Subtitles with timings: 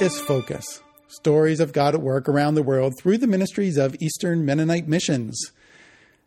[0.00, 4.46] is Focus stories of God at work around the world through the ministries of Eastern
[4.46, 5.38] Mennonite Missions.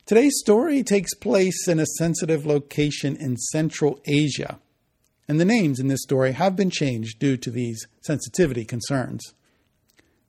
[0.06, 4.60] Today's story takes place in a sensitive location in Central Asia,
[5.28, 9.34] and the names in this story have been changed due to these sensitivity concerns.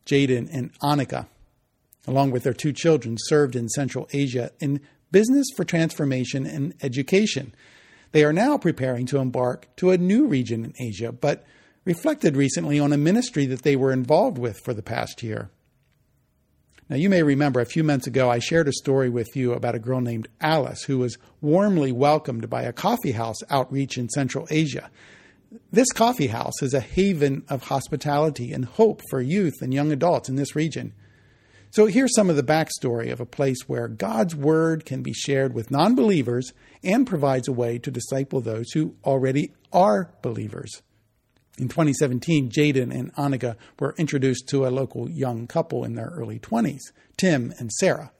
[0.07, 1.27] Jaden and Annika,
[2.07, 7.55] along with their two children, served in Central Asia in business for transformation and education.
[8.13, 11.45] They are now preparing to embark to a new region in Asia, but
[11.85, 15.51] reflected recently on a ministry that they were involved with for the past year.
[16.89, 19.75] Now, you may remember a few months ago, I shared a story with you about
[19.75, 24.47] a girl named Alice who was warmly welcomed by a coffee house outreach in Central
[24.51, 24.91] Asia.
[25.73, 30.29] This coffee house is a haven of hospitality and hope for youth and young adults
[30.29, 30.93] in this region.
[31.71, 35.55] So, here's some of the backstory of a place where God's word can be shared
[35.55, 36.53] with non believers
[36.85, 40.83] and provides a way to disciple those who already are believers.
[41.57, 46.41] In 2017, Jaden and Annika were introduced to a local young couple in their early
[46.41, 46.81] 20s,
[47.17, 48.11] Tim and Sarah.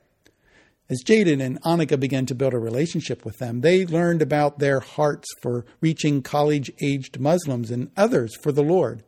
[0.89, 4.79] As Jaden and Annika began to build a relationship with them, they learned about their
[4.79, 9.03] hearts for reaching college aged Muslims and others for the Lord.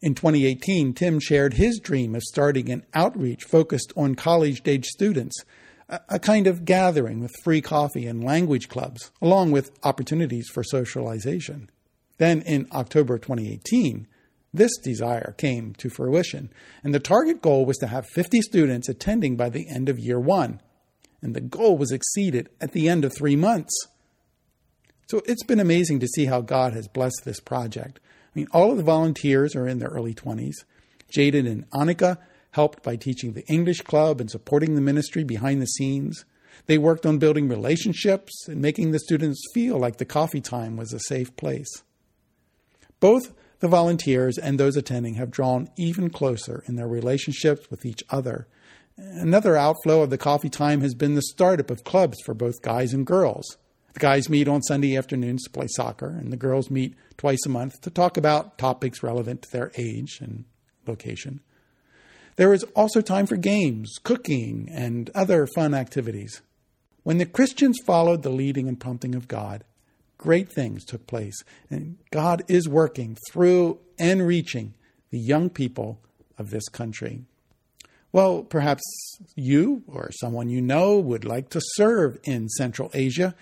[0.00, 5.42] In 2018, Tim shared his dream of starting an outreach focused on college aged students,
[5.88, 11.68] a kind of gathering with free coffee and language clubs, along with opportunities for socialization.
[12.20, 14.06] Then in October 2018,
[14.52, 16.52] this desire came to fruition,
[16.84, 20.20] and the target goal was to have 50 students attending by the end of year
[20.20, 20.60] one.
[21.22, 23.72] And the goal was exceeded at the end of three months.
[25.08, 28.00] So it's been amazing to see how God has blessed this project.
[28.04, 30.56] I mean, all of the volunteers are in their early 20s.
[31.10, 32.18] Jaden and Annika
[32.50, 36.26] helped by teaching the English club and supporting the ministry behind the scenes.
[36.66, 40.92] They worked on building relationships and making the students feel like the coffee time was
[40.92, 41.82] a safe place.
[43.00, 48.02] Both the volunteers and those attending have drawn even closer in their relationships with each
[48.10, 48.46] other.
[48.96, 52.92] Another outflow of the coffee time has been the startup of clubs for both guys
[52.92, 53.56] and girls.
[53.94, 57.48] The guys meet on Sunday afternoons to play soccer, and the girls meet twice a
[57.48, 60.44] month to talk about topics relevant to their age and
[60.86, 61.40] location.
[62.36, 66.40] There is also time for games, cooking, and other fun activities.
[67.02, 69.64] When the Christians followed the leading and prompting of God,
[70.20, 71.42] great things took place.
[71.70, 74.74] And God is working through and reaching
[75.10, 75.98] the young people
[76.36, 77.24] of this country.
[78.12, 78.82] Well, perhaps
[79.34, 83.34] you or someone you know would like to serve in Central Asia.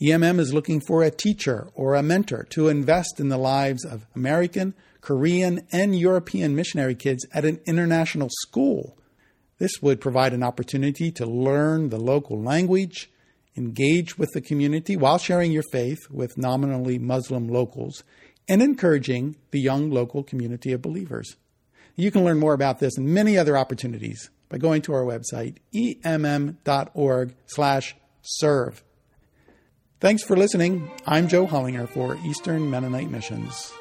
[0.00, 4.06] EMM is looking for a teacher or a mentor to invest in the lives of
[4.14, 8.96] American, Korean, and European missionary kids at an international school.
[9.58, 13.10] This would provide an opportunity to learn the local language,
[13.56, 18.02] engage with the community while sharing your faith with nominally Muslim locals,
[18.48, 21.36] and encouraging the young local community of believers.
[21.94, 25.56] You can learn more about this and many other opportunities by going to our website,
[25.74, 28.82] emm.org slash serve.
[30.00, 30.90] Thanks for listening.
[31.06, 33.72] I'm Joe Hollinger for Eastern Mennonite Missions.